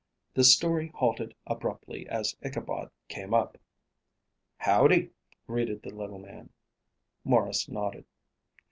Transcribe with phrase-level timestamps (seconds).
[0.33, 3.59] The story halted abruptly as Ichabod came up.
[4.57, 5.11] "Howdy!"
[5.45, 6.49] greeted the little man.
[7.23, 8.05] Maurice nodded.